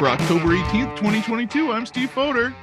[0.00, 1.72] for October 18th, 2022.
[1.72, 2.54] I'm Steve Foder.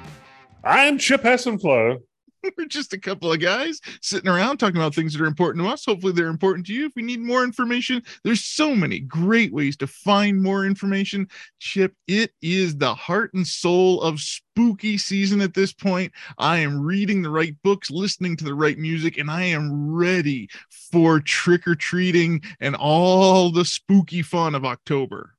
[0.63, 1.99] I'm Chip Hessenflow.
[2.57, 5.69] We're just a couple of guys sitting around talking about things that are important to
[5.71, 5.85] us.
[5.85, 6.87] Hopefully, they're important to you.
[6.87, 11.27] If we need more information, there's so many great ways to find more information.
[11.59, 16.11] Chip, it is the heart and soul of spooky season at this point.
[16.39, 20.49] I am reading the right books, listening to the right music, and I am ready
[20.91, 25.36] for trick or treating and all the spooky fun of October.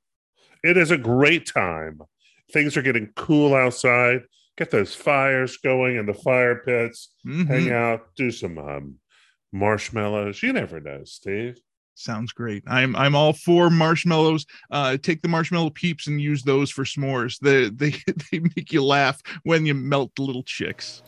[0.68, 2.00] It is a great time.
[2.52, 4.22] Things are getting cool outside
[4.58, 7.44] get those fires going in the fire pits, mm-hmm.
[7.44, 8.96] hang out, do some um,
[9.52, 10.42] marshmallows.
[10.42, 11.58] You never know, Steve.
[11.94, 12.62] Sounds great.
[12.66, 14.46] I'm I'm all for marshmallows.
[14.70, 17.38] Uh, take the marshmallow peeps and use those for s'mores.
[17.38, 17.90] They they
[18.30, 21.02] they make you laugh when you melt the little chicks.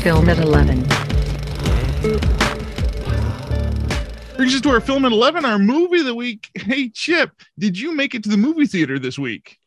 [0.00, 0.84] Film at eleven
[4.36, 6.50] brings us to our film at 11, our movie of the week.
[6.66, 9.58] Hey, Chip, did you make it to the movie theater this week?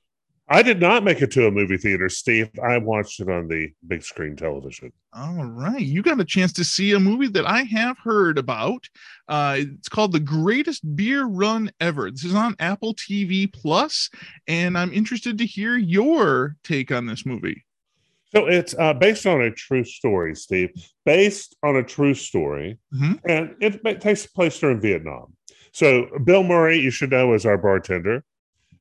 [0.47, 2.49] I did not make it to a movie theater, Steve.
[2.61, 4.91] I watched it on the big screen television.
[5.13, 5.81] All right.
[5.81, 8.87] You got a chance to see a movie that I have heard about.
[9.27, 12.09] Uh, it's called The Greatest Beer Run Ever.
[12.09, 14.09] This is on Apple TV Plus,
[14.47, 17.63] and I'm interested to hear your take on this movie.
[18.31, 20.69] So it's uh, based on a true story, Steve.
[21.05, 23.13] Based on a true story, mm-hmm.
[23.27, 25.33] and it, it, takes place during Vietnam.
[25.71, 28.23] So Bill Murray, you should know, is our bartender,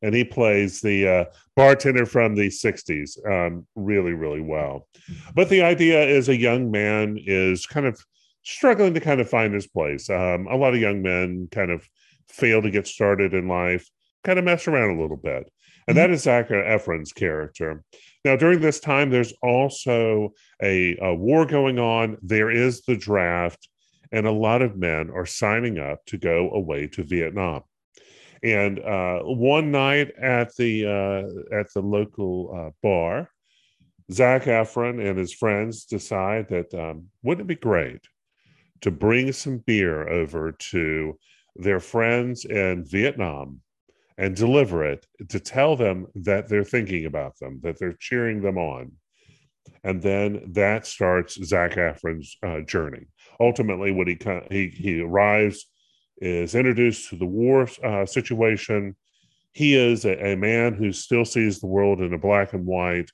[0.02, 1.24] and he plays the uh,
[1.56, 4.86] bartender from the '60s um, really, really well.
[5.34, 7.98] But the idea is a young man is kind of
[8.42, 10.10] struggling to kind of find his place.
[10.10, 11.88] Um, a lot of young men kind of
[12.28, 13.88] fail to get started in life,
[14.24, 15.50] kind of mess around a little bit.
[15.86, 15.96] And mm-hmm.
[15.96, 17.82] that is Zac Efron's character.
[18.24, 20.30] Now, during this time, there's also
[20.62, 22.19] a, a war going on.
[22.22, 23.69] There is the draft,
[24.10, 27.62] and a lot of men are signing up to go away to Vietnam.
[28.43, 33.31] And uh, one night at the uh, at the local uh, bar,
[34.12, 38.00] Zac Efron and his friends decide that um, wouldn't it be great
[38.82, 41.19] to bring some beer over to
[41.56, 43.60] their friends in Vietnam
[44.19, 48.59] and deliver it to tell them that they're thinking about them, that they're cheering them
[48.59, 48.93] on.
[49.84, 53.06] And then that starts Zac Efron's uh, journey.
[53.39, 54.19] Ultimately, when he,
[54.51, 55.67] he, he arrives,
[56.21, 58.97] is introduced to the war uh, situation.
[59.53, 63.11] He is a, a man who still sees the world in a black and white.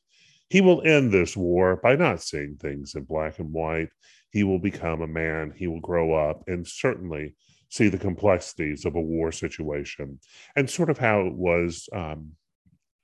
[0.49, 3.89] He will end this war by not seeing things in black and white.
[4.31, 5.53] He will become a man.
[5.55, 7.35] He will grow up and certainly
[7.75, 10.21] see the complexities of a war situation
[10.55, 12.31] and sort of how it was um,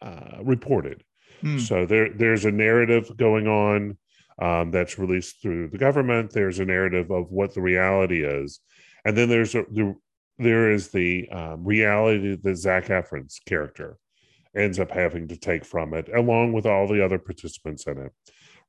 [0.00, 1.02] uh, reported.
[1.40, 1.58] Hmm.
[1.58, 3.98] So there, there's a narrative going on
[4.40, 6.30] um, that's released through the government.
[6.30, 8.60] There's a narrative of what the reality is,
[9.04, 9.96] and then there's a, the,
[10.38, 13.98] there is the um, reality that Zac Efron's character
[14.56, 18.12] ends up having to take from it, along with all the other participants in it.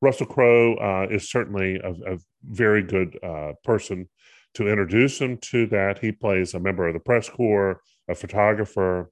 [0.02, 4.10] Russell Crowe uh, is certainly a, a very good uh, person
[4.56, 6.00] to introduce him to that.
[6.00, 9.10] He plays a member of the press corps, a photographer.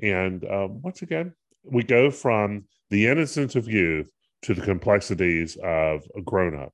[0.00, 1.34] And um, once again,
[1.64, 4.10] we go from the innocence of youth
[4.42, 6.72] to the complexities of a grown up.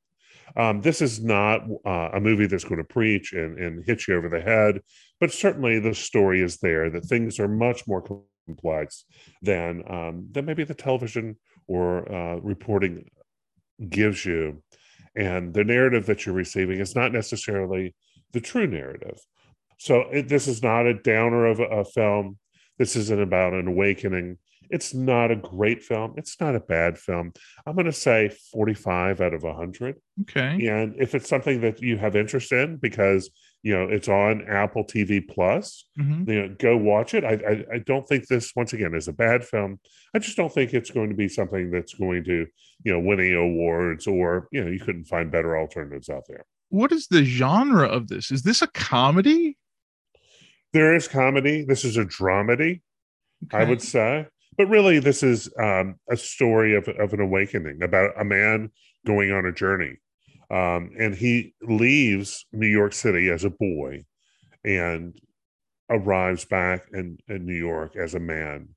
[0.56, 4.16] Um, this is not uh, a movie that's going to preach and, and hit you
[4.16, 4.80] over the head,
[5.18, 8.02] but certainly the story is there that things are much more
[8.46, 9.04] complex
[9.42, 11.36] than um, than maybe the television
[11.66, 13.10] or uh, reporting
[13.88, 14.62] gives you.
[15.16, 17.94] And the narrative that you're receiving is not necessarily
[18.32, 19.18] the true narrative.
[19.78, 22.38] So it, this is not a downer of a, a film.
[22.78, 24.38] This isn't about an awakening.
[24.70, 26.14] It's not a great film.
[26.16, 27.32] It's not a bad film.
[27.66, 29.96] I'm going to say 45 out of 100.
[30.22, 30.66] Okay.
[30.66, 33.30] And if it's something that you have interest in, because
[33.64, 36.30] you know it's on Apple TV Plus, mm-hmm.
[36.30, 37.24] you know, go watch it.
[37.24, 39.80] I, I, I don't think this once again is a bad film.
[40.14, 42.46] I just don't think it's going to be something that's going to
[42.84, 46.44] you know winning awards or you know you couldn't find better alternatives out there
[46.74, 48.32] what is the genre of this?
[48.32, 49.56] Is this a comedy?
[50.72, 51.64] There is comedy.
[51.64, 52.82] This is a dramedy,
[53.44, 53.58] okay.
[53.58, 54.26] I would say.
[54.58, 58.70] But really, this is um, a story of, of an awakening about a man
[59.06, 59.96] going on a journey.
[60.50, 64.04] Um, and he leaves New York City as a boy
[64.64, 65.18] and
[65.90, 68.68] arrives back in, in New York as a man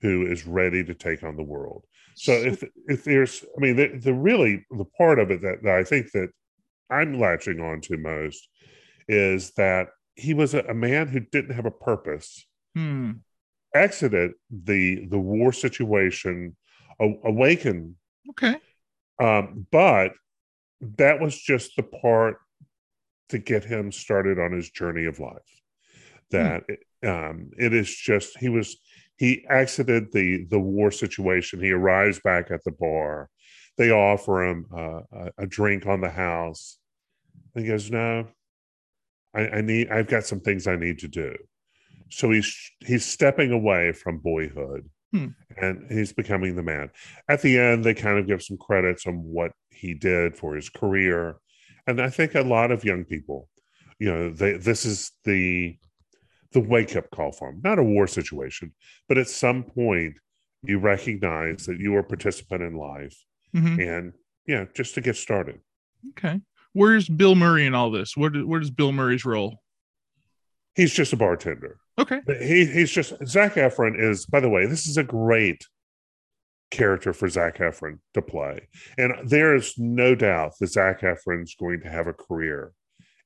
[0.00, 1.84] who is ready to take on the world.
[2.16, 5.74] So if if there's, I mean, the, the really the part of it that, that
[5.74, 6.28] I think that
[6.90, 8.48] I'm latching on to most
[9.08, 12.46] is that he was a, a man who didn't have a purpose.
[12.74, 13.12] Hmm.
[13.74, 16.56] Exited the the war situation,
[17.00, 17.96] a, awakened.
[18.30, 18.56] Okay.
[19.20, 20.12] Um, but
[20.80, 22.38] that was just the part
[23.30, 25.40] to get him started on his journey of life.
[26.30, 26.64] That
[27.02, 27.08] hmm.
[27.08, 28.76] um, it is just he was
[29.16, 31.60] he exited the the war situation.
[31.60, 33.28] He arrives back at the bar.
[33.76, 36.78] They offer him uh, a, a, drink on the house.
[37.54, 38.28] And he goes, "No,
[39.34, 39.90] I, I need.
[39.90, 41.34] I've got some things I need to do."
[42.10, 45.28] So he's he's stepping away from boyhood Hmm.
[45.56, 46.90] And he's becoming the man.
[47.28, 50.68] At the end, they kind of give some credits on what he did for his
[50.68, 51.36] career.
[51.86, 53.48] And I think a lot of young people,
[54.00, 55.78] you know, they, this is the
[56.50, 57.60] the wake up call for him.
[57.62, 58.72] Not a war situation,
[59.08, 60.14] but at some point,
[60.62, 63.16] you recognize that you are a participant in life,
[63.54, 63.80] mm-hmm.
[63.80, 64.12] and
[64.46, 65.60] yeah, just to get started.
[66.10, 66.40] Okay,
[66.72, 68.16] where's Bill Murray in all this?
[68.16, 69.60] Where, where does Bill Murray's role?
[70.74, 71.78] He's just a bartender.
[71.98, 72.20] Okay.
[72.26, 74.26] He he's just Zac Efron is.
[74.26, 75.66] By the way, this is a great
[76.70, 78.68] character for Zac Efron to play,
[78.98, 82.72] and there is no doubt that Zac Efron's going to have a career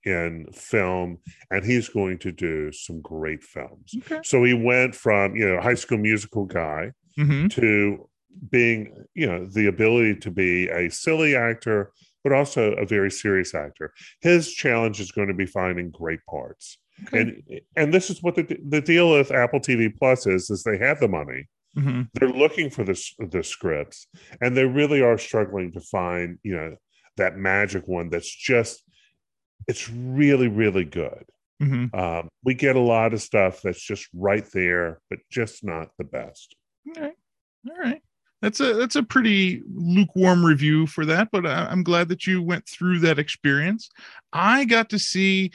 [0.05, 1.19] in film,
[1.51, 3.95] and he's going to do some great films.
[3.99, 4.21] Okay.
[4.23, 7.49] So he went from you know high school musical guy mm-hmm.
[7.49, 8.09] to
[8.51, 11.93] being you know the ability to be a silly actor
[12.23, 16.79] but also a very serious actor his challenge is going to be finding great parts
[17.07, 17.21] Okay.
[17.21, 20.79] And and this is what the the deal with Apple TV Plus is is they
[20.79, 21.47] have the money.
[21.77, 22.03] Mm-hmm.
[22.15, 24.07] They're looking for the the scripts,
[24.41, 26.77] and they really are struggling to find you know
[27.17, 28.83] that magic one that's just
[29.67, 31.25] it's really really good.
[31.63, 31.99] Mm-hmm.
[31.99, 36.05] Um, we get a lot of stuff that's just right there, but just not the
[36.05, 36.55] best.
[36.97, 37.17] All right,
[37.71, 38.03] all right.
[38.41, 42.41] That's a that's a pretty lukewarm review for that, but I, I'm glad that you
[42.41, 43.91] went through that experience.
[44.33, 45.51] I got to see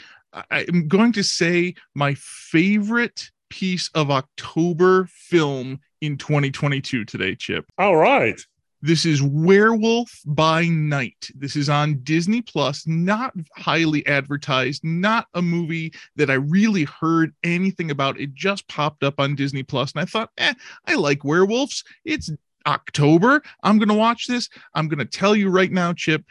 [0.50, 7.65] I'm going to say my favorite piece of October film in 2022 today, Chip.
[7.77, 8.39] All right.
[8.81, 11.31] This is Werewolf by Night.
[11.35, 17.33] This is on Disney Plus, not highly advertised, not a movie that I really heard
[17.44, 18.19] anything about.
[18.19, 20.53] It just popped up on Disney Plus, and I thought, eh,
[20.86, 21.86] I like werewolves.
[22.03, 22.29] It's
[22.65, 23.41] October.
[23.63, 24.50] I'm going to watch this.
[24.74, 26.25] I'm going to tell you right now, Chip,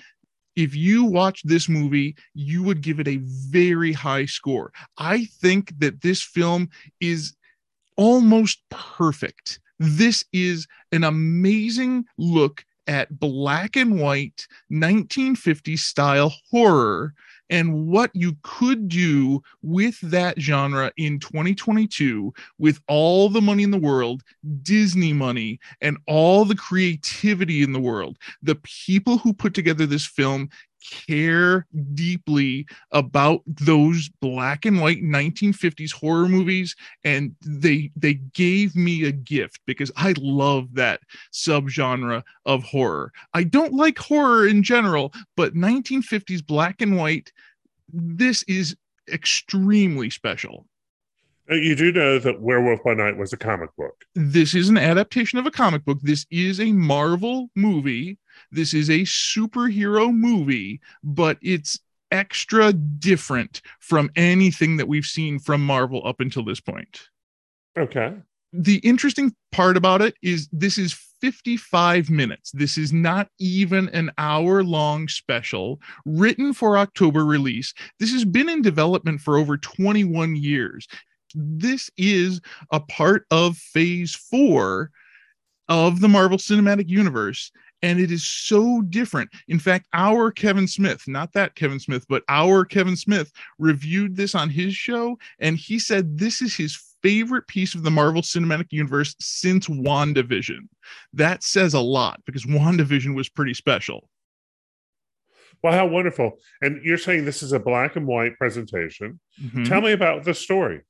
[0.56, 4.72] if you watch this movie, you would give it a very high score.
[4.98, 6.68] I think that this film
[7.00, 7.34] is
[7.96, 9.60] almost perfect.
[9.78, 17.14] This is an amazing look at black and white 1950s style horror
[17.50, 23.70] and what you could do with that genre in 2022 with all the money in
[23.70, 24.22] the world,
[24.62, 28.18] Disney money, and all the creativity in the world.
[28.42, 30.48] The people who put together this film
[30.90, 36.74] care deeply about those black and white 1950s horror movies
[37.04, 41.00] and they they gave me a gift because I love that
[41.32, 43.12] subgenre of horror.
[43.34, 47.32] I don't like horror in general, but 1950s black and white
[47.92, 48.76] this is
[49.12, 50.66] extremely special.
[51.50, 54.04] Uh, you do know that Werewolf by Night was a comic book.
[54.14, 55.98] This is an adaptation of a comic book.
[56.02, 58.18] This is a Marvel movie
[58.52, 61.78] this is a superhero movie, but it's
[62.10, 67.08] extra different from anything that we've seen from Marvel up until this point.
[67.76, 68.12] Okay.
[68.52, 72.50] The interesting part about it is this is 55 minutes.
[72.50, 77.72] This is not even an hour long special written for October release.
[77.98, 80.86] This has been in development for over 21 years.
[81.34, 84.90] This is a part of phase four
[85.68, 87.50] of the Marvel Cinematic Universe
[87.82, 89.30] and it is so different.
[89.48, 94.34] In fact, our Kevin Smith, not that Kevin Smith, but our Kevin Smith reviewed this
[94.34, 98.68] on his show, and he said this is his favorite piece of the Marvel Cinematic
[98.70, 100.68] Universe since WandaVision.
[101.12, 104.08] That says a lot because WandaVision was pretty special.
[105.62, 106.38] Well, how wonderful.
[106.60, 109.20] And you're saying this is a black and white presentation.
[109.40, 109.64] Mm-hmm.
[109.64, 110.82] Tell me about the story.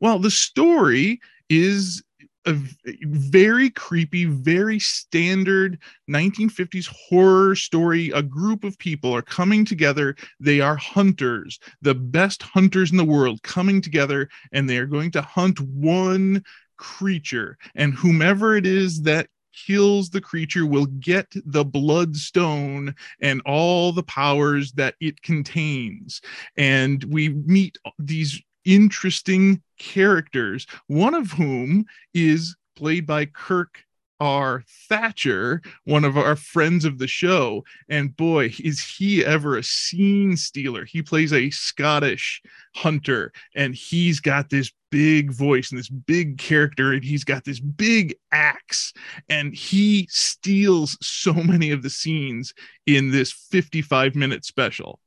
[0.00, 2.02] Well, the story is
[2.46, 2.54] a
[3.02, 5.78] very creepy, very standard
[6.10, 8.10] 1950s horror story.
[8.10, 10.14] A group of people are coming together.
[10.40, 15.10] They are hunters, the best hunters in the world, coming together, and they are going
[15.12, 16.42] to hunt one
[16.76, 17.56] creature.
[17.74, 24.02] And whomever it is that kills the creature will get the bloodstone and all the
[24.02, 26.20] powers that it contains.
[26.56, 33.84] And we meet these interesting characters, one of whom is played by Kirk
[34.20, 34.62] R.
[34.88, 37.64] Thatcher, one of our friends of the show.
[37.88, 40.84] And boy, is he ever a scene stealer.
[40.84, 42.40] He plays a Scottish
[42.74, 47.60] hunter, and he's got this big voice and this big character, and he's got this
[47.60, 48.92] big axe,
[49.28, 52.54] and he steals so many of the scenes
[52.86, 55.00] in this 55 minute special.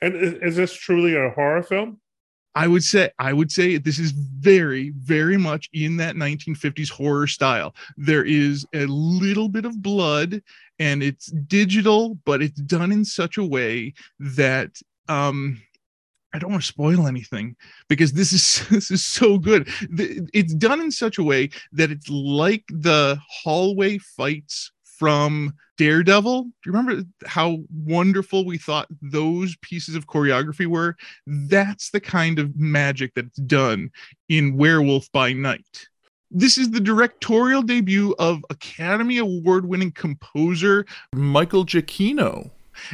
[0.00, 2.00] And is, is this truly a horror film?
[2.54, 7.26] I would say I would say this is very very much in that 1950s horror
[7.26, 7.74] style.
[7.96, 10.42] There is a little bit of blood
[10.78, 14.70] and it's digital but it's done in such a way that
[15.08, 15.60] um
[16.34, 17.54] I don't want to spoil anything
[17.88, 19.68] because this is this is so good.
[20.32, 26.42] It's done in such a way that it's like the hallway fights from Daredevil.
[26.42, 30.96] Do you remember how wonderful we thought those pieces of choreography were?
[31.26, 33.90] That's the kind of magic that's done
[34.28, 35.88] in Werewolf by Night.
[36.30, 40.84] This is the directorial debut of Academy Award winning composer
[41.14, 42.50] Michael Giacchino.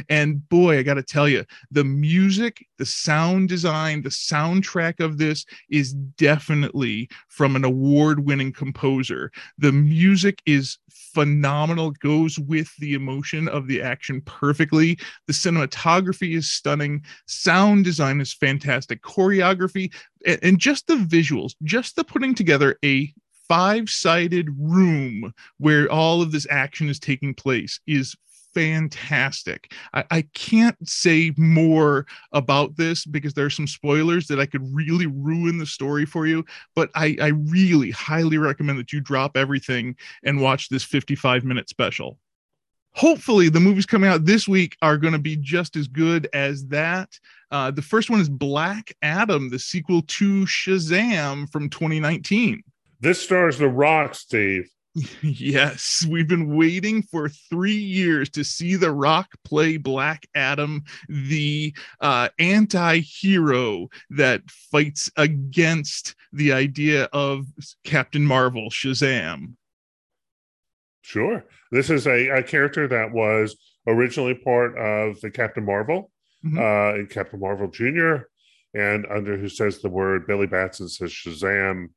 [0.09, 5.17] And boy, I got to tell you, the music, the sound design, the soundtrack of
[5.17, 9.31] this is definitely from an award winning composer.
[9.57, 10.77] The music is
[11.13, 14.97] phenomenal, goes with the emotion of the action perfectly.
[15.27, 19.93] The cinematography is stunning, sound design is fantastic, choreography,
[20.25, 23.13] and just the visuals, just the putting together a
[23.47, 28.15] five sided room where all of this action is taking place is
[28.53, 29.73] fantastic.
[29.93, 34.63] I, I, can't say more about this because there are some spoilers that I could
[34.73, 36.45] really ruin the story for you.
[36.75, 41.69] But I, I really highly recommend that you drop everything and watch this 55 minute
[41.69, 42.17] special.
[42.93, 46.67] Hopefully, the movies coming out this week are going to be just as good as
[46.67, 47.17] that.
[47.49, 52.61] Uh, the first one is Black Adam, the sequel to Shazam from 2019.
[52.99, 54.69] This stars The Rock, Steve.
[55.21, 61.73] Yes, we've been waiting for three years to see The Rock play Black Adam, the
[62.01, 67.45] uh, anti hero that fights against the idea of
[67.83, 69.53] Captain Marvel, Shazam.
[71.01, 71.45] Sure.
[71.71, 73.57] This is a, a character that was
[73.87, 76.11] originally part of the Captain Marvel
[76.45, 76.57] mm-hmm.
[76.57, 78.27] uh, and Captain Marvel Jr.,
[78.73, 81.87] and under who says the word Billy Batson says Shazam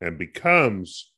[0.00, 1.12] and becomes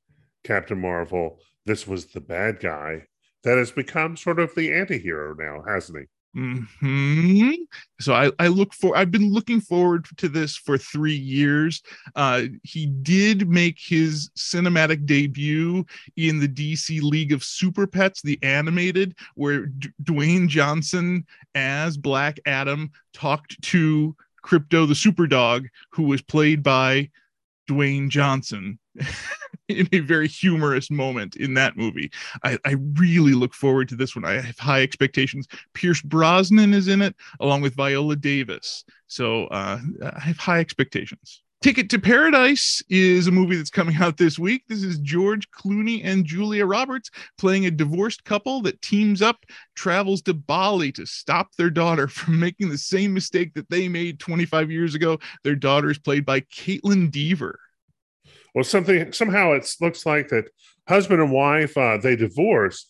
[0.47, 3.03] Captain Marvel, this was the bad guy
[3.43, 6.05] that has become sort of the anti-hero now, hasn't he?
[6.35, 7.53] hmm
[7.99, 11.83] So I, I look for I've been looking forward to this for three years.
[12.15, 15.87] Uh, he did make his cinematic debut
[16.17, 21.25] in the DC League of Super Pets, the animated, where D- Dwayne Johnson
[21.55, 27.09] as Black Adam talked to Krypto the Super Dog, who was played by
[27.69, 28.79] Dwayne Johnson.
[29.69, 32.11] in a very humorous moment in that movie.
[32.45, 34.25] I, I, really look forward to this one.
[34.25, 35.49] I have high expectations.
[35.75, 38.85] Pierce Brosnan is in it along with Viola Davis.
[39.09, 39.81] So uh,
[40.15, 41.43] I have high expectations.
[41.63, 44.63] Ticket to Paradise is a movie that's coming out this week.
[44.69, 49.45] This is George Clooney and Julia Roberts playing a divorced couple that teams up,
[49.75, 54.21] travels to Bali to stop their daughter from making the same mistake that they made
[54.21, 55.19] 25 years ago.
[55.45, 57.59] Their daughter is played by Kaitlyn Dever
[58.57, 60.47] well something somehow it looks like that
[60.89, 62.89] husband and wife uh, they divorce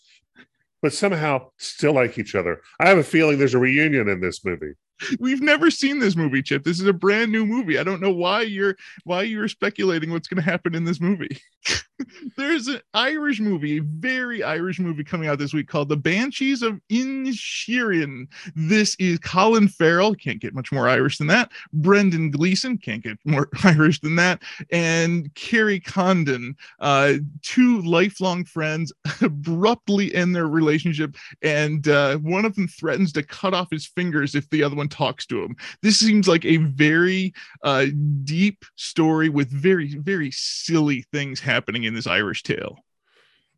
[0.81, 4.45] but somehow still like each other i have a feeling there's a reunion in this
[4.45, 4.73] movie
[5.21, 6.65] We've never seen this movie, Chip.
[6.65, 7.79] This is a brand new movie.
[7.79, 11.39] I don't know why you're why you're speculating what's going to happen in this movie.
[12.37, 16.63] There's an Irish movie, a very Irish movie coming out this week called The Banshees
[16.63, 18.27] of Inisherin.
[18.55, 21.51] This is Colin Farrell, can't get much more Irish than that.
[21.73, 24.43] Brendan Gleeson, can't get more Irish than that.
[24.71, 32.55] And Kerry Condon, uh, two lifelong friends, abruptly end their relationship, and uh, one of
[32.55, 35.57] them threatens to cut off his fingers if the other one talks to him.
[35.83, 37.87] This seems like a very uh,
[38.25, 42.79] deep story with very, very silly things happening in this Irish tale.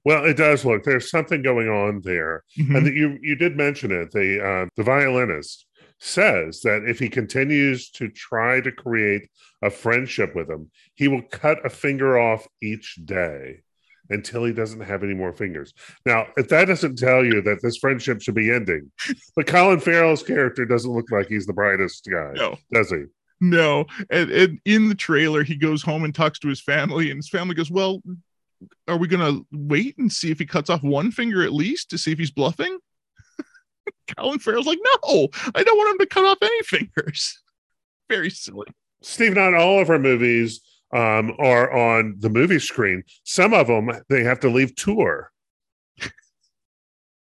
[0.05, 0.85] Well, it does look.
[0.85, 2.77] There's something going on there, mm-hmm.
[2.77, 4.11] and you you did mention it.
[4.11, 5.67] The uh, the violinist
[5.99, 9.29] says that if he continues to try to create
[9.63, 13.63] a friendship with him, he will cut a finger off each day
[14.11, 15.75] until he doesn't have any more fingers.
[16.07, 18.91] Now, if that doesn't tell you that this friendship should be ending,
[19.37, 22.57] but Colin Farrell's character doesn't look like he's the brightest guy, no.
[22.73, 23.05] does he?
[23.41, 23.87] No.
[24.11, 27.29] And, and in the trailer, he goes home and talks to his family, and his
[27.29, 28.03] family goes, Well,
[28.87, 31.99] are we to wait and see if he cuts off one finger at least to
[31.99, 32.79] see if he's bluffing?
[34.17, 37.41] Colin Farrell's like, No, I don't want him to cut off any fingers.
[38.09, 38.67] Very silly.
[39.03, 40.61] Steve, not all of our movies
[40.93, 43.05] um, are on the movie screen.
[43.25, 45.31] Some of them they have to leave tour.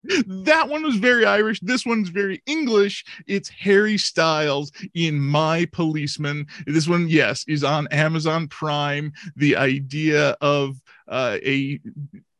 [0.03, 1.59] That one was very Irish.
[1.59, 3.03] This one's very English.
[3.27, 6.47] It's Harry Styles in My Policeman.
[6.65, 9.11] This one, yes, is on Amazon Prime.
[9.35, 11.79] The idea of uh, a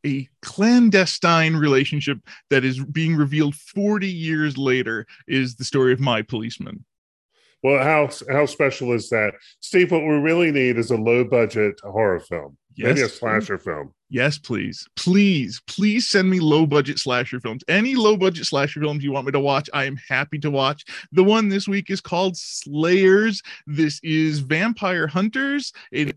[0.05, 6.21] a clandestine relationship that is being revealed 40 years later is the story of My
[6.21, 6.85] Policeman.
[7.61, 9.91] Well, how how special is that, Steve?
[9.91, 13.13] What we really need is a low budget horror film, Yes, maybe a please.
[13.19, 13.93] slasher film.
[14.11, 14.88] Yes, please.
[14.95, 17.63] Please, please send me low budget slasher films.
[17.67, 20.83] Any low budget slasher films you want me to watch, I am happy to watch.
[21.11, 23.41] The one this week is called Slayers.
[23.67, 25.73] This is Vampire Hunters.
[25.91, 26.15] It,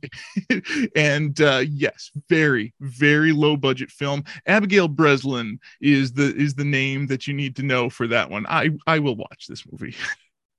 [0.97, 4.25] and uh, yes, very, very low budget film.
[4.47, 8.47] Abigail Breslin is the is the name that you need to know for that one.
[8.49, 9.97] I I will watch this movie.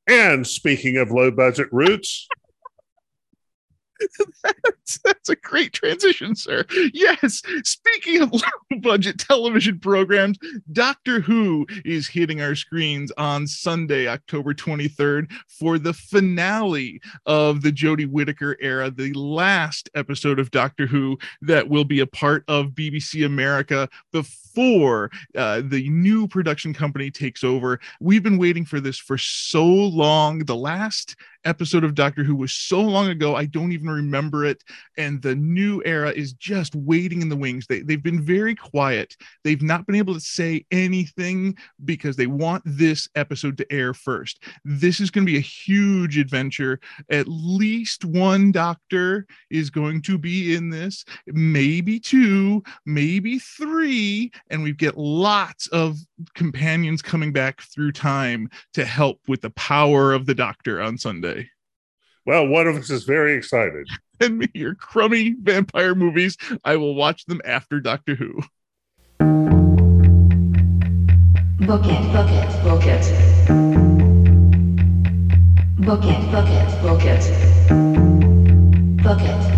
[0.06, 2.28] And speaking of low budget roots,
[4.44, 6.66] that's, that's a great transition, sir.
[6.94, 7.42] Yes.
[7.64, 10.38] Speaking of low budget television programs,
[10.72, 17.72] Doctor Who is hitting our screens on Sunday, October 23rd, for the finale of the
[17.72, 22.72] Jodie Whittaker era, the last episode of Doctor Who that will be a part of
[22.72, 27.80] BBC America before uh, the new production company takes over.
[28.00, 30.40] We've been waiting for this for so long.
[30.40, 34.64] The last episode of Doctor Who was so long ago, I don't even remember it.
[34.98, 37.68] And the new era is just waiting in the wings.
[37.68, 39.16] They, they've been very quiet.
[39.44, 44.44] They've not been able to say anything because they want this episode to air first.
[44.64, 46.80] This is going to be a huge adventure.
[47.10, 54.32] At least one doctor is going to be in this, maybe two, maybe three.
[54.50, 55.98] And we get lots of
[56.36, 61.33] companions coming back through time to help with the power of the doctor on Sunday.
[62.26, 63.88] Well, one of us is very excited.
[64.22, 66.38] Send me your crummy vampire movies.
[66.64, 68.42] I will watch them after Doctor Who.
[71.66, 73.04] Book it, book it, book it.
[75.80, 77.24] Book it, book it, book it.
[79.04, 79.54] Book it.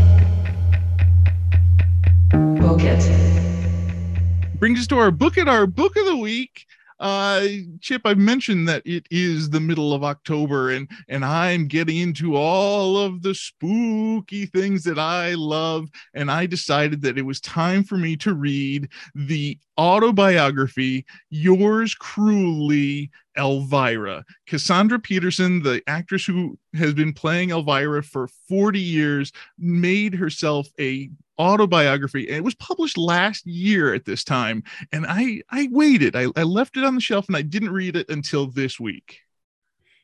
[2.59, 4.59] Book it.
[4.59, 6.65] Brings us to our book at our book of the week.
[6.99, 7.45] Uh,
[7.81, 12.35] Chip, I've mentioned that it is the middle of October, and and I'm getting into
[12.35, 17.83] all of the spooky things that I love, and I decided that it was time
[17.83, 24.23] for me to read the autobiography, Yours Cruelly, Elvira.
[24.47, 31.09] Cassandra Peterson, the actress who has been playing Elvira for 40 years, made herself a
[31.39, 36.15] autobiography and it was published last year at this time and i i waited.
[36.15, 39.19] I, I left it on the shelf and i didn't read it until this week.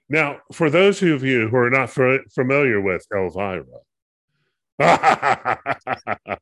[0.09, 3.63] Now, for those of you who are not fa- familiar with Elvira,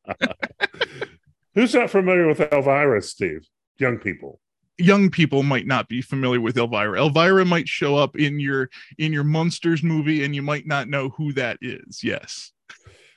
[1.54, 3.46] who's not familiar with Elvira, Steve?
[3.78, 4.40] Young people.
[4.76, 6.98] young people might not be familiar with elvira.
[6.98, 11.10] Elvira might show up in your in your monsters movie and you might not know
[11.10, 12.02] who that is.
[12.02, 12.52] Yes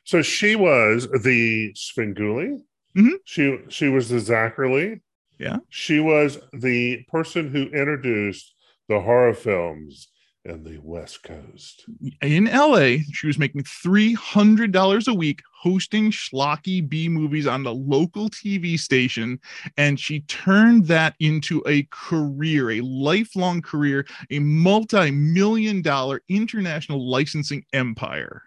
[0.04, 2.60] So she was the Svengoolie.
[2.98, 3.14] Mhm.
[3.26, 5.02] She she was the Zacherley.
[5.40, 5.58] Yeah.
[5.70, 8.54] She was the person who introduced
[8.88, 10.10] the horror films
[10.46, 11.86] in the West Coast.
[12.22, 18.30] in LA, she was making $300 a week hosting schlocky B movies on the local
[18.30, 19.40] TV station.
[19.78, 27.10] And she turned that into a career, a lifelong career, a multi million dollar international
[27.10, 28.44] licensing empire.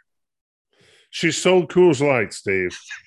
[1.11, 2.79] She sold Coors Light, Steve.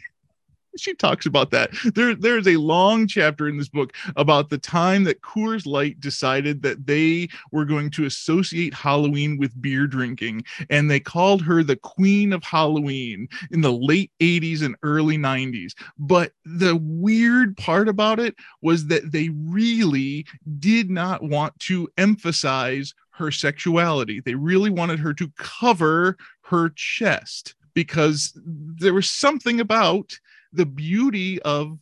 [0.78, 1.72] she talks about that.
[1.94, 6.62] There, there's a long chapter in this book about the time that Coors Light decided
[6.62, 11.76] that they were going to associate Halloween with beer drinking, and they called her the
[11.76, 15.74] Queen of Halloween in the late 80s and early 90s.
[15.98, 20.26] But the weird part about it was that they really
[20.60, 24.22] did not want to emphasize her sexuality.
[24.22, 30.18] They really wanted her to cover her chest because there was something about
[30.54, 31.78] the beauty of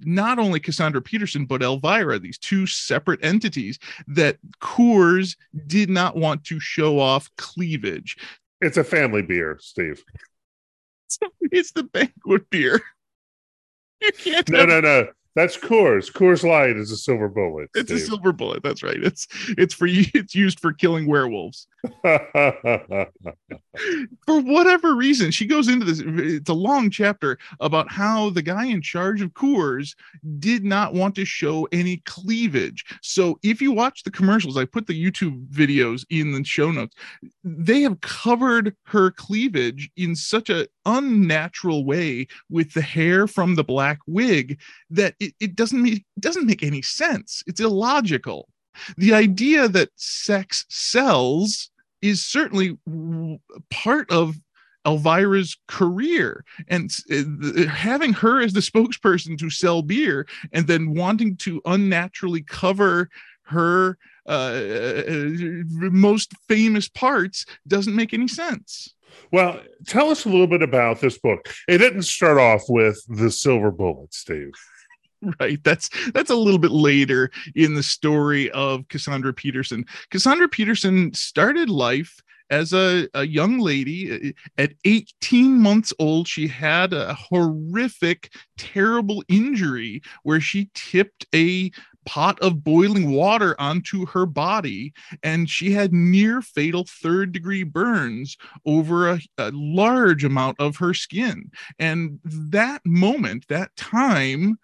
[0.00, 6.44] not only Cassandra Peterson, but Elvira, these two separate entities that Coors did not want
[6.44, 8.16] to show off cleavage.
[8.60, 10.02] It's a family beer, Steve.
[11.42, 12.80] It's the banquet beer.
[14.00, 15.08] You can't No, have- no, no.
[15.34, 16.10] That's Coors.
[16.12, 17.68] Coors Light is a silver bullet.
[17.74, 18.62] it's a silver bullet.
[18.62, 18.96] That's right.
[19.02, 19.26] It's
[19.58, 20.04] it's for you.
[20.14, 21.66] It's used for killing werewolves.
[22.02, 23.10] for
[24.26, 26.00] whatever reason, she goes into this.
[26.04, 29.96] It's a long chapter about how the guy in charge of Coors
[30.38, 32.84] did not want to show any cleavage.
[33.02, 36.94] So if you watch the commercials, I put the YouTube videos in the show notes.
[37.42, 43.64] They have covered her cleavage in such a unnatural way with the hair from the
[43.64, 47.42] black wig that it, it doesn't make doesn't make any sense.
[47.48, 48.48] It's illogical.
[48.96, 51.70] The idea that sex sells
[52.02, 52.76] is certainly
[53.70, 54.36] part of
[54.84, 61.36] Elvira's career and uh, having her as the spokesperson to sell beer and then wanting
[61.36, 63.08] to unnaturally cover
[63.42, 64.60] her uh,
[65.90, 68.94] most famous parts doesn't make any sense.
[69.30, 71.46] Well, tell us a little bit about this book.
[71.68, 74.52] It didn't start off with the silver bullet, Steve.
[75.40, 75.62] Right.
[75.62, 79.84] That's that's a little bit later in the story of Cassandra Peterson.
[80.10, 86.46] Cassandra Peterson started life as a, a young lady uh, at 18 months old she
[86.46, 91.70] had a horrific terrible injury where she tipped a
[92.04, 98.36] pot of boiling water onto her body and she had near fatal third degree burns
[98.66, 104.58] over a, a, large amount of her skin and that moment that time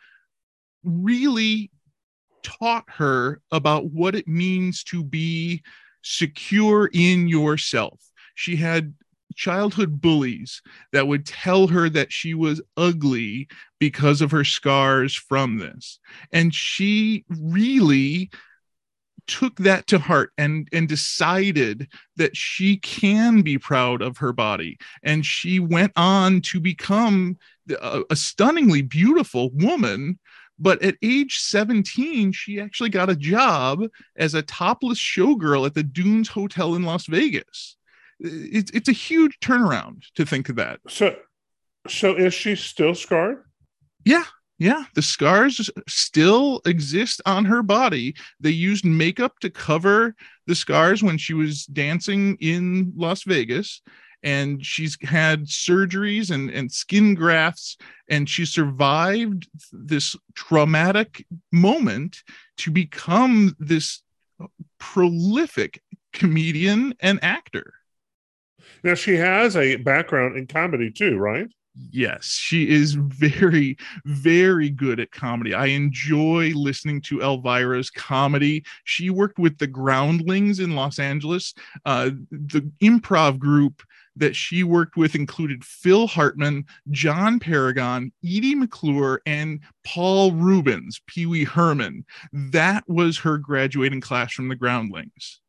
[0.88, 1.70] really
[2.42, 5.62] taught her about what it means to be
[6.02, 8.00] secure in yourself
[8.38, 8.94] she had
[9.34, 13.48] childhood bullies that would tell her that she was ugly
[13.80, 15.98] because of her scars from this.
[16.32, 18.30] And she really
[19.26, 24.78] took that to heart and and decided that she can be proud of her body
[25.02, 27.36] and she went on to become
[27.82, 30.18] a, a stunningly beautiful woman
[30.58, 33.82] but at age 17 she actually got a job
[34.16, 37.78] as a topless showgirl at the dunes hotel in las vegas
[38.20, 40.80] it's it's a huge turnaround to think of that.
[40.88, 41.16] So,
[41.86, 43.44] so is she still scarred?
[44.04, 44.24] Yeah,
[44.58, 44.84] yeah.
[44.94, 48.16] The scars still exist on her body.
[48.40, 50.14] They used makeup to cover
[50.46, 53.82] the scars when she was dancing in Las Vegas.
[54.22, 57.76] And she's had surgeries and, and skin grafts,
[58.08, 62.22] and she survived this traumatic moment
[62.58, 64.02] to become this
[64.78, 67.74] prolific comedian and actor.
[68.82, 71.48] Now she has a background in comedy too, right?
[71.90, 75.54] Yes, she is very, very good at comedy.
[75.54, 78.64] I enjoy listening to Elvira's comedy.
[78.84, 81.54] She worked with the Groundlings in Los Angeles.
[81.84, 83.82] Uh, the improv group
[84.16, 91.26] that she worked with included Phil Hartman, John Paragon, Edie McClurg, and Paul Reubens, Pee
[91.26, 92.04] Wee Herman.
[92.32, 95.40] That was her graduating class from the Groundlings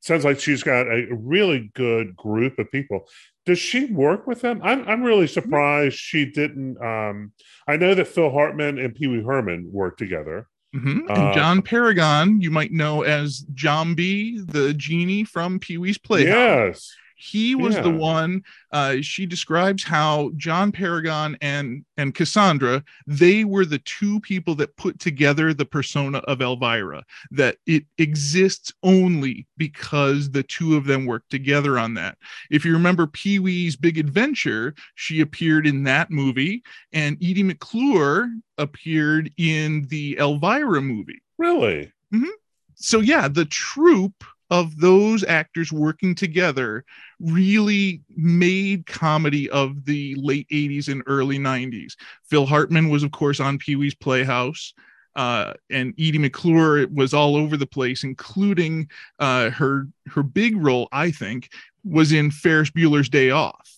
[0.00, 3.06] sounds like she's got a really good group of people.
[3.48, 4.60] Does she work with them?
[4.62, 5.32] I'm I'm really mm-hmm.
[5.32, 6.76] surprised she didn't.
[6.84, 7.32] Um,
[7.66, 10.46] I know that Phil Hartman and Pee Wee Herman worked together.
[10.76, 11.08] Mm-hmm.
[11.08, 16.34] And uh, John Paragon, you might know as Jambi, the genie from Pee Wee's Playhouse.
[16.34, 16.94] Yes.
[17.20, 17.82] He was yeah.
[17.82, 18.44] the one.
[18.70, 24.76] Uh, she describes how John Paragon and and Cassandra they were the two people that
[24.76, 27.04] put together the persona of Elvira.
[27.32, 32.16] That it exists only because the two of them worked together on that.
[32.52, 38.28] If you remember Pee Wee's Big Adventure, she appeared in that movie, and Edie McClurg
[38.58, 41.20] appeared in the Elvira movie.
[41.36, 41.92] Really?
[42.14, 42.30] Mm-hmm.
[42.76, 46.84] So yeah, the troupe of those actors working together
[47.20, 51.94] really made comedy of the late 80s and early 90s.
[52.24, 54.72] Phil Hartman was, of course, on Pee Wee's Playhouse.
[55.16, 60.88] Uh, and Edie McClurg was all over the place, including uh, her her big role,
[60.92, 61.50] I think,
[61.82, 63.68] was in Ferris Bueller's Day Off.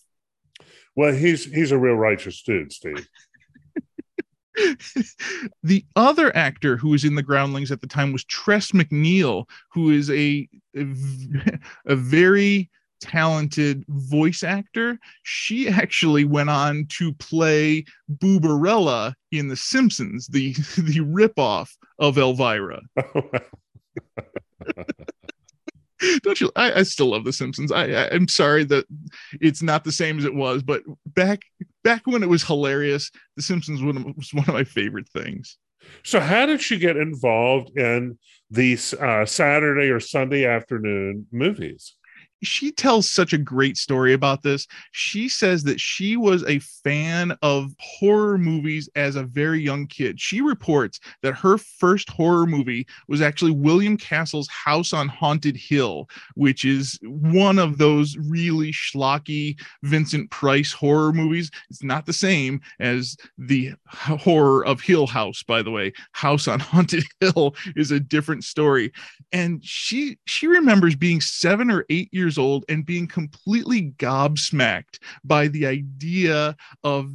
[0.97, 3.09] Well, he's he's a real righteous dude, Steve.
[5.63, 9.91] the other actor who was in the groundlings at the time was Tress MacNeille, who
[9.91, 10.87] is a, a,
[11.87, 12.71] a very
[13.01, 14.99] talented voice actor.
[15.23, 17.85] She actually went on to play
[18.19, 22.81] Booberella in The Simpsons, the the ripoff of Elvira.
[23.15, 23.31] Oh,
[26.23, 28.87] don't you I, I, still love the simpsons I, I am sorry that
[29.41, 31.43] it's not the same as it was but back
[31.85, 35.57] back when it was hilarious the simpsons was one of my favorite things.
[36.03, 38.19] So how did she get involved in
[38.51, 41.97] these uh, saturday or sunday afternoon movies
[42.43, 44.67] she tells such a great story about this.
[44.93, 50.21] She says that she was a fan of horror movies as a very young kid.
[50.21, 56.09] She reports that her first horror movie was actually William Castle's House on Haunted Hill,
[56.35, 61.51] which is one of those really schlocky Vincent Price horror movies.
[61.69, 65.93] It's not the same as the horror of Hill House, by the way.
[66.13, 68.93] House on Haunted Hill is a different story.
[69.33, 75.01] And she she remembers being 7 or 8 years years old and being completely gobsmacked
[75.25, 77.13] by the idea of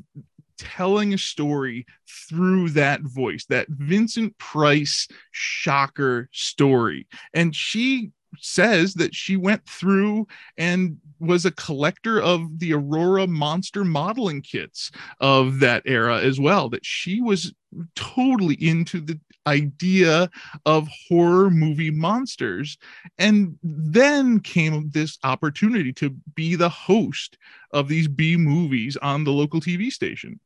[0.58, 1.86] telling a story
[2.30, 7.08] through that voice, that Vincent Price shocker story.
[7.34, 13.86] And she says that she went through and was a collector of the Aurora monster
[13.86, 17.54] modeling kits of that era as well, that she was
[17.96, 19.18] totally into the
[19.48, 20.30] idea
[20.66, 22.78] of horror movie monsters.
[23.18, 27.38] And then came this opportunity to be the host
[27.72, 30.40] of these B movies on the local TV station.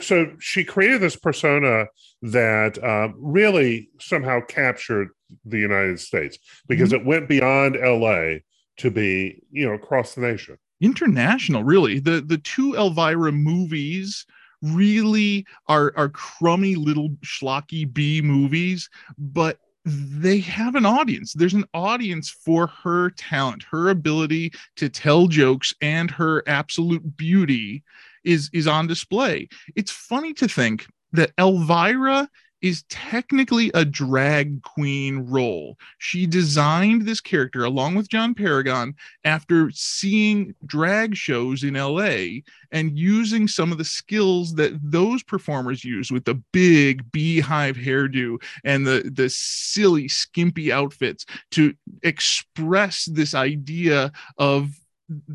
[0.00, 1.86] So she created this persona
[2.22, 5.08] that um, really somehow captured
[5.44, 7.02] the United States because mm-hmm.
[7.02, 8.38] it went beyond LA
[8.78, 10.58] to be, you know, across the nation.
[10.80, 12.00] International, really.
[12.00, 14.26] The the two Elvira movies
[14.62, 21.32] really are are crummy little schlocky B movies, but they have an audience.
[21.32, 27.82] There's an audience for her talent, her ability to tell jokes, and her absolute beauty
[28.24, 29.48] is is on display.
[29.74, 32.28] It's funny to think that Elvira
[32.62, 35.76] is technically a drag queen role.
[35.98, 38.94] She designed this character along with John Paragon
[39.24, 45.84] after seeing drag shows in LA and using some of the skills that those performers
[45.84, 53.34] use with the big beehive hairdo and the the silly skimpy outfits to express this
[53.34, 54.70] idea of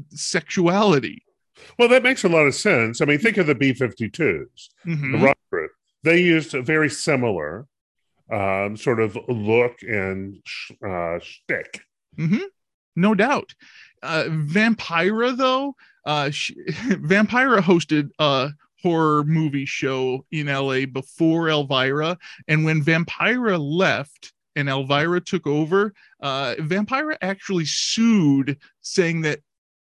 [0.10, 1.22] sexuality
[1.78, 3.02] well, that makes a lot of sense.
[3.02, 4.46] I mean, think of the B 52s,
[4.86, 5.12] mm-hmm.
[5.12, 5.72] the rock group.
[6.08, 7.68] They used a very similar
[8.32, 10.42] um, sort of look and
[10.82, 11.82] uh, shtick.
[12.18, 12.46] Mm-hmm.
[12.96, 13.54] No doubt.
[14.02, 22.18] Uh, Vampira, though, uh, Vampira hosted a horror movie show in LA before Elvira.
[22.48, 29.42] And when Vampira left, and Elvira took over, uh, Vampira actually sued, saying that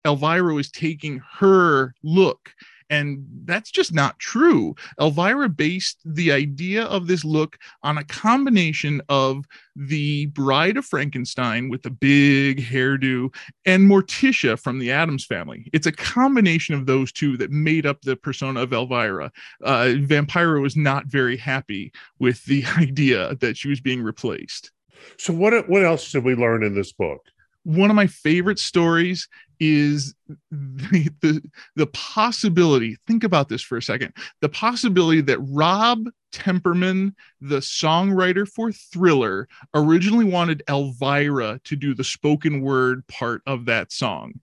[0.04, 2.56] Elvira was taking her look.
[2.90, 4.76] And that's just not true.
[5.00, 9.46] Elvira based the idea of this look on a combination of
[9.76, 13.34] the Bride of Frankenstein with the big hairdo
[13.66, 15.70] and Morticia from the Addams family.
[15.74, 19.32] It's a combination of those two that made up the persona of Elvira.
[19.64, 24.72] Uh, Vampira was not very happy with the idea that she was being replaced.
[25.18, 27.22] So, what, what else did we learn in this book?
[27.68, 29.28] One of my favorite stories
[29.60, 30.16] is
[30.52, 31.42] the, the,
[31.76, 36.00] the possibility think about this for a second the possibility that Rod
[36.32, 43.66] Temperton the songwriter for thriller originally wanted elvira to do the spoken word part of
[43.66, 44.40] that song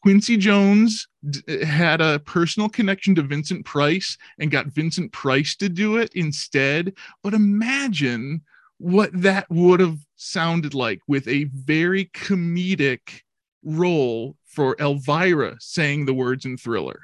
[0.00, 5.68] Quincy Jones d- had a personal connection to Vincent Price and got Vincent Price to
[5.70, 6.92] do it instead.
[7.22, 8.42] But imagine
[8.78, 13.20] what that would have sounded like with a very comedic
[13.62, 17.00] role for Elvira saying the words in Thriller.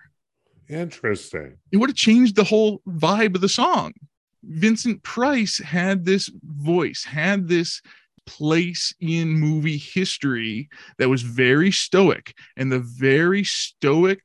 [0.68, 1.56] Interesting.
[1.72, 3.92] It would have changed the whole vibe of the song.
[4.42, 7.82] Vincent Price had this voice, had this
[8.26, 14.20] place in movie history that was very stoic, and the very stoic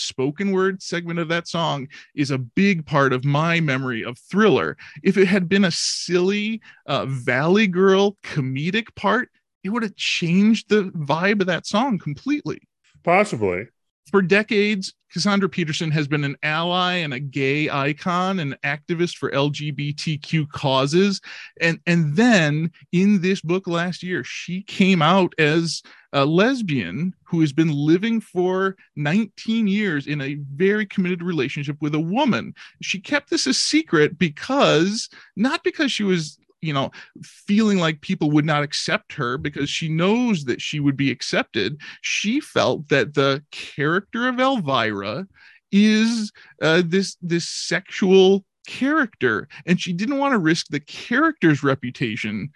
[0.00, 4.76] spoken word segment of that song is a big part of my memory of Thriller.
[5.02, 9.30] If it had been a silly uh, Valley Girl comedic part,
[9.64, 12.60] it would have changed the vibe of that song completely.
[13.04, 13.66] Possibly.
[14.10, 19.30] For decades, Cassandra Peterson has been an ally and a gay icon, an activist for
[19.30, 21.20] LGBTQ causes.
[21.60, 27.40] And, and then in this book last year, she came out as a lesbian who
[27.40, 32.54] has been living for 19 years in a very committed relationship with a woman.
[32.80, 36.90] She kept this a secret because, not because she was you know
[37.22, 41.80] feeling like people would not accept her because she knows that she would be accepted
[42.02, 45.26] she felt that the character of elvira
[45.70, 52.50] is uh, this this sexual character and she didn't want to risk the character's reputation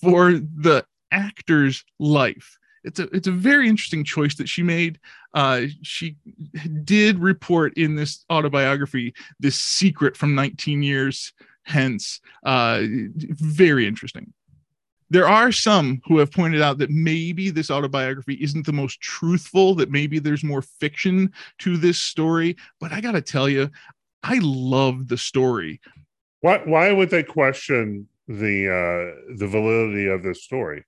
[0.00, 5.00] for the actor's life it's a it's a very interesting choice that she made.
[5.34, 6.16] Uh, she
[6.84, 11.32] did report in this autobiography this secret from 19 years
[11.66, 12.20] hence.
[12.44, 14.32] Uh, very interesting.
[15.08, 19.74] There are some who have pointed out that maybe this autobiography isn't the most truthful,
[19.76, 22.56] that maybe there's more fiction to this story.
[22.80, 23.70] But I got to tell you,
[24.22, 25.80] I love the story.
[26.40, 30.84] Why, why would they question the uh, the validity of this story?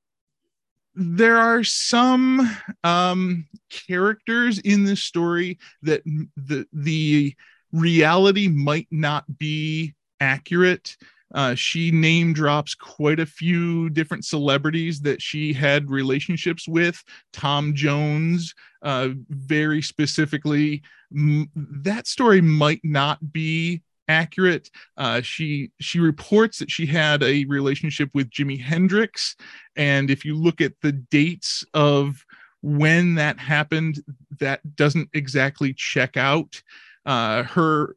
[0.99, 2.51] there are some
[2.83, 6.03] um, characters in this story that
[6.37, 7.35] the the
[7.71, 10.97] reality might not be accurate.
[11.35, 17.03] Uh, she name drops quite a few different celebrities that she had relationships with.
[17.33, 20.83] Tom Jones, uh, very specifically.
[21.15, 24.71] M- that story might not be accurate.
[24.97, 29.37] Uh, she she reports that she had a relationship with Jimi Hendrix,
[29.77, 32.25] and if you look at the dates of
[32.63, 34.03] when that happened,
[34.41, 36.63] that doesn't exactly check out.
[37.07, 37.97] Uh, her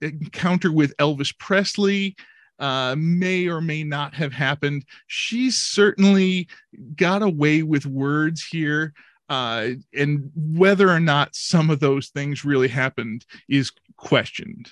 [0.00, 2.16] encounter with Elvis Presley
[2.58, 4.84] uh, may or may not have happened.
[5.06, 6.48] She's certainly
[6.96, 8.92] got away with words here.
[9.28, 14.70] Uh, and whether or not some of those things really happened is questioned.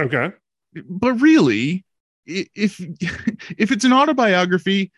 [0.00, 0.30] Okay.
[0.88, 1.84] But really,
[2.26, 2.80] if
[3.58, 4.90] if it's an autobiography,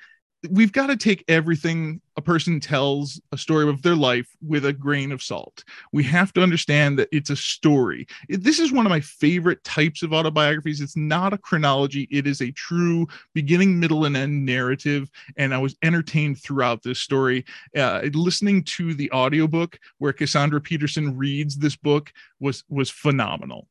[0.51, 4.73] we've got to take everything a person tells a story of their life with a
[4.73, 5.65] grain of salt.
[5.93, 8.07] We have to understand that it's a story.
[8.29, 10.81] This is one of my favorite types of autobiographies.
[10.81, 15.11] It's not a chronology, it is a true beginning, middle, and end narrative.
[15.37, 17.45] And I was entertained throughout this story.
[17.77, 23.69] Uh, listening to the audiobook where Cassandra Peterson reads this book was was phenomenal.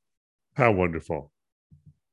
[0.56, 1.32] How wonderful.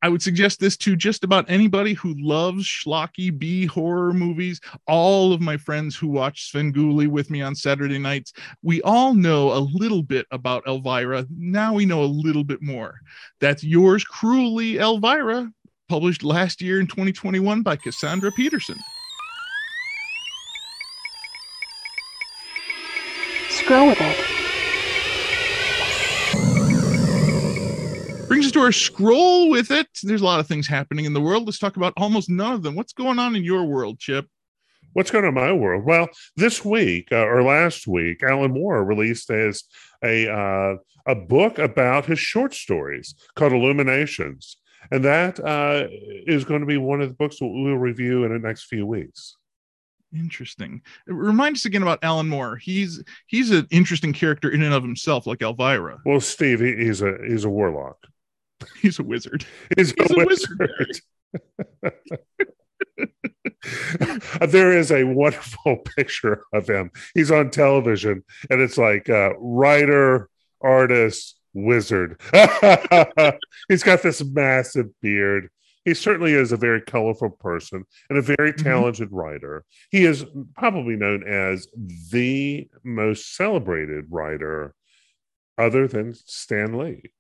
[0.02, 4.60] I would suggest this to just about anybody who loves schlocky B horror movies.
[4.88, 9.52] All of my friends who watch Svengoolie with me on Saturday nights, we all know
[9.52, 11.24] a little bit about Elvira.
[11.30, 13.00] Now we know a little bit more.
[13.40, 15.52] That's yours cruelly, Elvira,
[15.88, 18.78] published last year in 2021 by Cassandra Peterson.
[23.50, 24.11] Scroll with it.
[28.62, 29.88] Brings us to our scroll with it.
[30.02, 31.46] There's a lot of things happening in the world.
[31.46, 32.74] Let's talk about almost none of them.
[32.74, 34.26] What's going on in your world, Chip?
[34.92, 35.84] What's going on in my world?
[35.84, 39.64] Well, this week uh, or last week, Alan Moore released as
[40.04, 44.58] a uh, a book about his short stories called Illuminations,
[44.90, 45.88] and that uh,
[46.26, 48.86] is going to be one of the books that we'll review in the next few
[48.86, 49.36] weeks.
[50.14, 50.82] Interesting.
[51.06, 52.56] Remind us again about Alan Moore.
[52.56, 55.98] He's he's an interesting character in and of himself, like Elvira.
[56.04, 57.96] Well, Steve, he's a he's a warlock.
[58.82, 59.44] He's a wizard.
[59.76, 60.70] He's, He's a a wizard.
[60.78, 61.00] wizard.
[64.48, 66.90] there is a wonderful picture of him.
[67.14, 70.28] He's on television, and it's like uh, writer,
[70.60, 72.20] artist, wizard.
[73.68, 75.48] He's got this massive beard.
[75.84, 78.62] He certainly is a very colorful person and a very Mhm.
[78.62, 79.64] talented writer.
[79.90, 80.24] He is
[80.56, 81.66] probably known as
[82.10, 84.74] the most celebrated writer,
[85.58, 87.12] other than Stan Lee.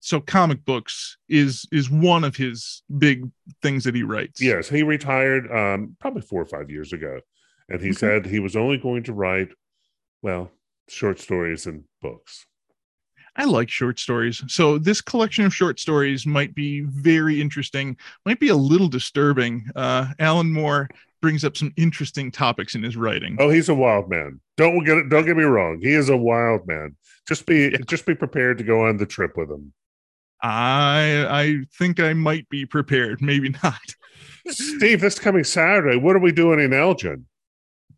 [0.00, 3.28] So comic books is is one of his big
[3.62, 4.40] things that he writes.
[4.40, 7.20] Yes, he retired um, probably four or five years ago,
[7.68, 7.96] and he Okay.
[7.98, 9.48] said he was only going to write,
[10.22, 10.50] well,
[10.88, 12.46] short stories and books.
[13.36, 14.42] I like short stories.
[14.48, 19.68] So this collection of short stories might be very interesting, might be a little disturbing.
[19.76, 20.88] Uh, Alan Moore
[21.20, 23.36] brings up some interesting topics in his writing.
[23.38, 24.40] Oh, he's a wild man.
[24.56, 25.08] Don't get it.
[25.08, 25.80] Don't get me wrong.
[25.80, 26.96] He is a wild man.
[27.28, 29.72] Just be just be prepared to go on the trip with him.
[30.42, 33.80] I I think I might be prepared, maybe not.
[34.48, 37.26] Steve, this coming Saturday, what are we doing in Elgin?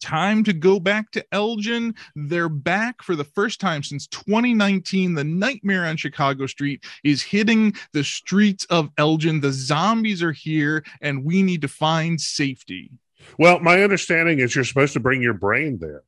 [0.01, 1.95] time to go back to Elgin.
[2.17, 5.15] They're back for the first time since 2019.
[5.15, 9.41] The Nightmare on Chicago Street is hitting the streets of Elgin.
[9.41, 12.91] The zombies are here, and we need to find safety.
[13.39, 16.03] Well, my understanding is you're supposed to bring your brain there.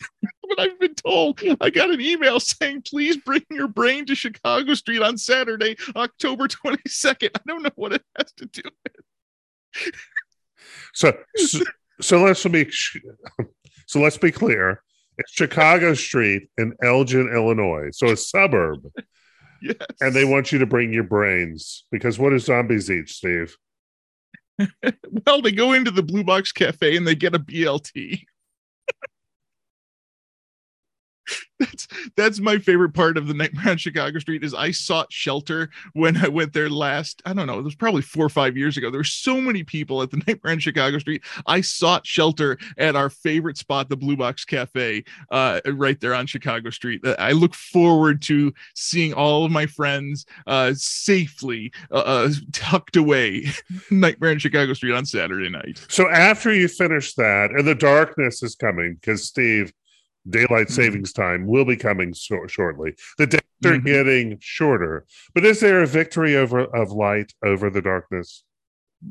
[0.58, 4.74] But I've been told I got an email saying, please bring your brain to Chicago
[4.74, 7.30] Street on Saturday, October 22nd.
[7.34, 8.62] I don't know what it has to do.
[10.94, 11.60] So, so,
[12.00, 12.68] so let's be
[13.86, 14.82] so let's be clear.
[15.18, 18.80] It's Chicago Street in Elgin, Illinois, so a suburb,
[19.62, 19.76] Yes.
[20.00, 23.56] and they want you to bring your brains because what do zombies eat, Steve?
[25.26, 28.22] well, they go into the Blue Box Cafe and they get a BLT.
[31.60, 35.70] that's that's my favorite part of the Nightmare on Chicago Street is I sought shelter
[35.92, 37.20] when I went there last.
[37.24, 38.90] I don't know, it was probably four or five years ago.
[38.90, 41.22] There were so many people at the Nightmare on Chicago Street.
[41.46, 46.26] I sought shelter at our favorite spot, the Blue Box Cafe, uh, right there on
[46.26, 47.04] Chicago Street.
[47.04, 52.96] Uh, I look forward to seeing all of my friends uh, safely uh, uh, tucked
[52.96, 53.46] away
[53.90, 55.84] Nightmare on Chicago Street on Saturday night.
[55.88, 59.72] So after you finish that, and the darkness is coming because Steve,
[60.28, 60.72] daylight Mhm.
[60.72, 62.94] savings time will be coming so- shortly.
[63.18, 63.84] The days are Mhm.
[63.84, 68.44] getting shorter, but is there a victory over of light over the darkness?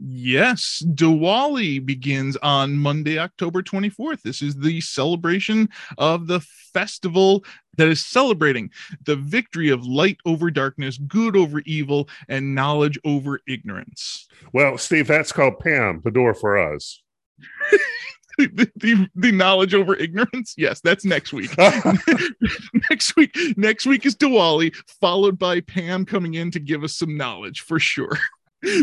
[0.05, 4.21] Yes, Diwali begins on Monday, October 24th.
[4.21, 6.41] This is the celebration of the
[6.73, 7.45] festival
[7.77, 8.69] that is celebrating
[9.05, 14.27] the victory of light over darkness, good over evil, and knowledge over ignorance.
[14.51, 17.01] Well, Steve, that's called Pam Bedore for us.
[18.38, 20.53] the, the, the knowledge over ignorance.
[20.57, 21.55] Yes, that's next week.
[22.89, 27.17] next week, next week is Diwali, followed by Pam coming in to give us some
[27.17, 28.17] knowledge for sure.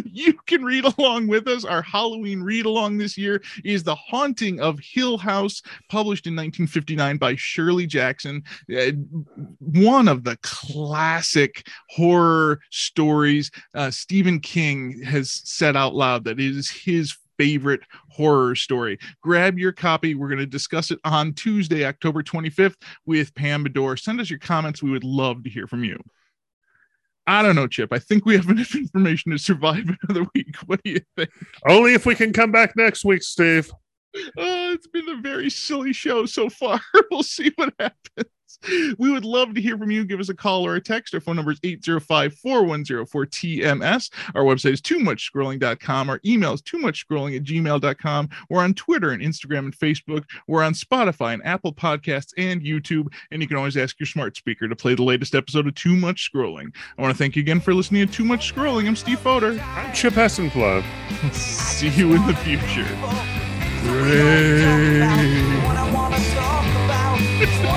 [0.04, 1.64] You can read along with us.
[1.64, 7.16] Our Halloween read along this year is The Haunting of Hill House, published in 1959
[7.18, 8.44] by Shirley Jackson.
[8.72, 8.92] Uh,
[9.58, 16.56] one of the classic horror stories uh, Stephen King has said out loud that it
[16.56, 18.98] is his favorite horror story.
[19.22, 20.14] Grab your copy.
[20.14, 22.76] We're going to discuss it on Tuesday, October 25th
[23.06, 23.98] with Pam Bedore.
[23.98, 24.82] Send us your comments.
[24.82, 25.98] We would love to hear from you.
[27.26, 27.92] I don't know, Chip.
[27.92, 30.56] I think we have enough information to survive another week.
[30.66, 31.30] What do you think?
[31.66, 33.70] Only if we can come back next week, Steve.
[34.14, 36.80] Uh, it's been a very silly show so far.
[37.10, 38.30] we'll see what happens.
[38.98, 40.04] We would love to hear from you.
[40.04, 41.14] Give us a call or a text.
[41.14, 44.10] Our phone number is 805 4104 TMS.
[44.34, 46.10] Our website is too much scrolling.com.
[46.10, 48.28] Our email is too much scrolling at gmail.com.
[48.48, 50.24] We're on Twitter and Instagram and Facebook.
[50.46, 53.12] We're on Spotify and Apple Podcasts and YouTube.
[53.30, 55.96] And you can always ask your smart speaker to play the latest episode of Too
[55.96, 56.74] Much Scrolling.
[56.98, 58.86] I want to thank you again for listening to Too Much Scrolling.
[58.86, 59.60] I'm Steve Foder.
[59.60, 60.84] I'm Chip Hessenflow.
[61.32, 62.84] See you in the future.
[67.44, 67.68] What